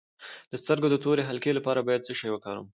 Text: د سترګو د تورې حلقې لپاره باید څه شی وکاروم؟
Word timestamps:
د 0.51 0.53
سترګو 0.63 0.87
د 0.91 0.95
تورې 1.03 1.27
حلقې 1.29 1.51
لپاره 1.55 1.85
باید 1.87 2.05
څه 2.07 2.13
شی 2.19 2.29
وکاروم؟ 2.31 2.67